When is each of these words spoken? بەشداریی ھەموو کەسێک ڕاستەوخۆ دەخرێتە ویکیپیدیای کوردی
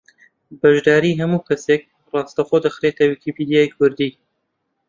بەشداریی 0.61 1.17
ھەموو 1.19 1.45
کەسێک 1.47 1.81
ڕاستەوخۆ 2.11 2.57
دەخرێتە 2.65 3.03
ویکیپیدیای 3.07 3.71
کوردی 3.75 4.11